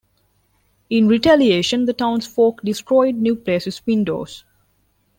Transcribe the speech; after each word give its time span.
In 0.89 1.07
retaliation, 1.07 1.85
the 1.85 1.93
townsfolk 1.93 2.63
destroyed 2.63 3.17
New 3.17 3.35
Place's 3.35 3.85
windows. 3.85 4.43